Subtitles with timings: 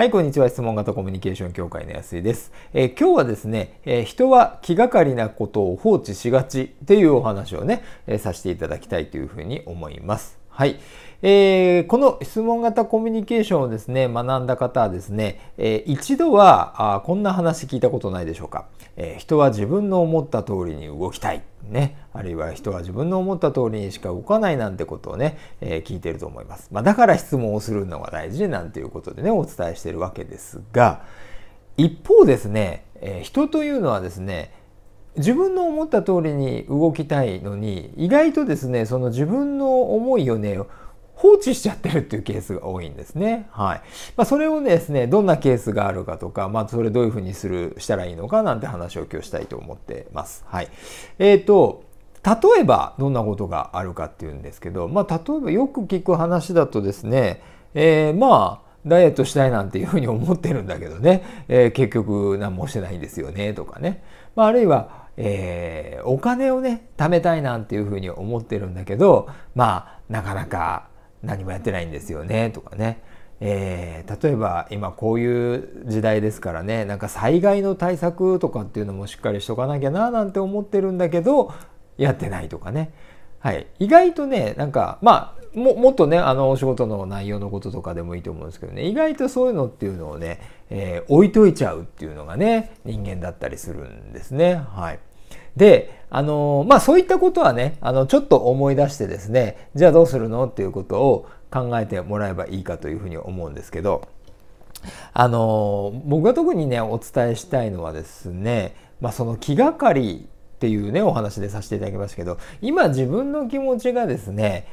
[0.00, 0.48] はい、こんにちは。
[0.48, 2.52] 質問型コミュニケーション協会の安井です。
[2.72, 10.38] えー、今日はですね、えー、人は気がかりなことを放置しがちっていうお話をね、えー、させていただきたいというふうに思います。
[10.48, 10.80] はい。
[11.22, 21.42] えー、この質問型コミュニケーションをですね、学んだ方はですね、えー、一度はあこんな話聞いたことないでしょうか、えー、人は自分の思った通りに動きたい。
[21.68, 26.68] ね、あるいは人は自分の思った通りにしか動かないなんてことをね、え聞いてると思います。
[26.72, 31.02] まあ、だから質問をするのが大事なんていうことでね、お伝えしてるわけですが、
[31.76, 34.52] 一方ですね、え人というのはですね、
[35.16, 40.58] 自分の思った通りに動きたいのに意外とですねその自分の思いをね
[41.20, 43.46] 放置しちゃってるっていうケースが多いんですね。
[43.50, 43.82] はい。
[44.16, 50.44] まあ、それをですね、どんなケースがあるかとか、まあ、それどういうふうにする、したらいいのかなんて話を今日したいと思ってます。
[50.46, 50.68] はい。
[51.18, 51.84] えっ、ー、と、
[52.24, 57.42] 例えばどんなことがあるかっていうんですけど、まあ、例えばよく聞く話だとですね、
[57.74, 64.02] えー、まあ、ダイエットしたいなんていうふうに思ってるんだけどね、えー、結局何もしてないんですよねとかね、
[64.34, 70.88] まあ、あるいは、えー、お金をね貯めたいなんていうふうに思ってるんだけどまあなかなか
[71.22, 73.02] 何もやってないんですよねとかね、
[73.40, 81.52] えー、例えば今こういう時代ですからねなんか災害の対策とかっていうのもしっかりしとかなきゃななんて思ってるんだけど
[81.98, 82.92] やってないとかね、
[83.38, 88.86] はい、意外とねなんかまあももっとねあのお仕事の内容のこととかでもいいと思うんですけどね。
[88.86, 90.40] 意外とそういうのっていうのをね、
[90.70, 94.54] えー、置いといちゃうっていうのがね人間だったりするんですね。
[94.54, 95.00] はい。
[95.56, 100.46] で、あのまあそういったことはね、あのちょっと思い出してですね、じゃあどうするの？
[100.46, 104.08] っていうことを考えてもらえばいいかというふうに思うんですけど、
[105.12, 114.66] あの僕が特にね、お伝えしたいのはですね、まあその気がかりっていうね、お話でさせていただきましたけど、今自分の気持ちがですね、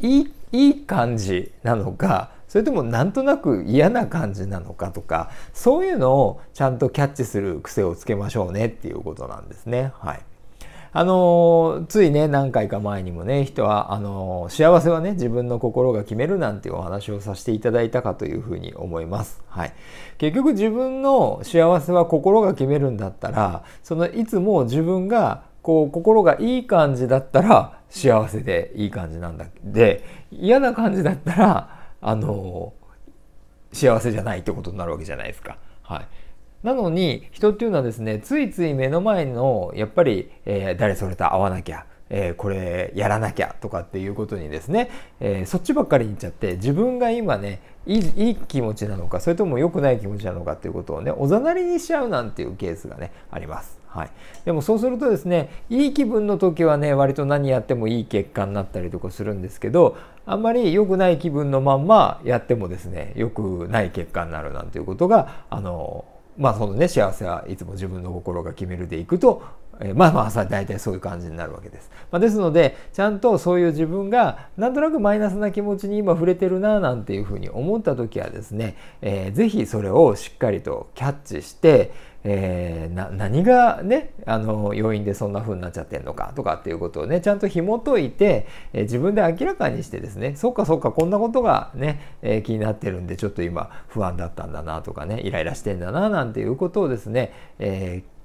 [0.00, 9.92] いい、いい感じなのか、それともなんとなく嫌な感じなのかとかそういうのをちゃんとキャッチする癖をつけましょうねっていうことなんですね。
[10.00, 10.20] はい。
[10.90, 19.42] あのついね何回か前にもね人はあの幸せはね自分の心が決めるなんてお話をさせていただいたかというふうに思います。
[19.48, 19.74] はい、
[20.16, 32.72] 結局自分の幸せは心が決めるんだったらそのいつも自分がこう心がいい感じだったら幸せでいい感じなんだで嫌な感じだったらあの
[33.72, 35.58] 幸せじゃないってことになるわけじゃないですか。
[35.82, 36.06] はい、
[36.62, 53.78] なのに人っていうのはですねついつい目の前のやっぱり、えー、誰それと会わなきゃえー、これやらなきゃとかっていうことにですね、えー、そっちばっかりにいっちゃって自分が今ねいいいい気持ちなのかそれとも良くない気持ちなのかっていうことをねおざなりにしちゃうなんていうケースがねあります。
[53.88, 54.10] はい、
[54.44, 66.04] でもそうするとですねいい気分の時はね割と何やってもいい結果になったりとかするんですけどあんまり良くない気分のまんまやってもですね良くない結果になるなんていうことがあの
[66.36, 69.42] まあそのね幸せはいつも自分の心が決めるでいくと
[69.80, 71.90] えまあまあ大体そういう感じになるわけです。
[72.10, 81.92] まあ、ですのでちゃんとそういう自分がなんとなくマイナスな気持ちに今触れてるななんていうふうに思った時はですね、えー、ぜひそれをしっかりとキャッチして、
[82.24, 98.17] えー、何がねあの要因でそんな風になっちゃってんのかとかっていうことをねちゃんと紐解いて、えー、自分で明らかにしてですねそっかそっかこんなことがね、えー、気になってるんでちょっと今不安だったんだなとかねイライラしてんだななんていうことをですね、えー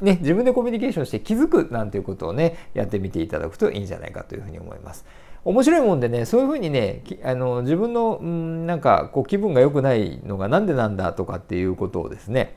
[0.00, 5.04] ね、自分でコミュニケーションして気づくなんていうことをねやってみていただくといいんじゃないかというふうに思います。
[5.44, 12.56] 面白いもんでねそういうふうにねあの自分のんなんかこう気分が良くないのがなんでなんだとかっていうことをですね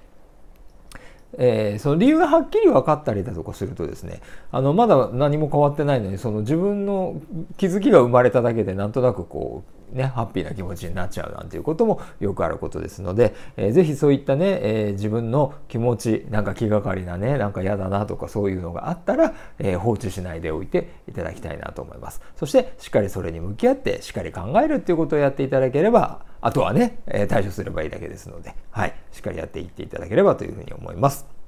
[1.38, 4.20] えー、その理由がはっきり分かったりだとかするとですね
[4.52, 7.22] あのまだ何も変わってないのにその自分の
[7.58, 31.41] 気づきが生まれただけでなんとなくこうね、ハッピーな気持ちになっちゃうなんていうこともよくあることですので、えー、ぜひそういったね、えー、自分の気持ちなんか気がかりなねなんか嫌だなとかそういうのがあったら、えー、放置しないでおいていただきたいなと思いますそしてしっかりそれに向き合ってしっかり考えるっていうことをやっていただければあとはね、え対処すればいいだけですので、はい、しっかりやっていっていただければというふうに思います。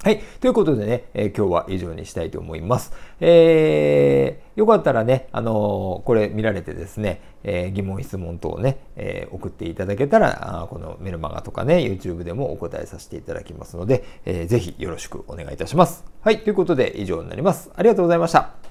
[0.00, 0.20] はい。
[0.40, 2.92] ということでね、えー、今日は以上にしたいと思います。
[3.20, 16.04] えー、よかったらね、あのー、これ見られてですね、えー、疑問、質問等をね、え、送っていただけたら、あこのメルマガとかね、YouTube でもお答えさせていただきますので、えー、ぜひよろしくお願いいたします。
[16.20, 16.44] はい。
[16.44, 17.72] ということで以上になります。
[17.74, 18.67] ありがとうございました。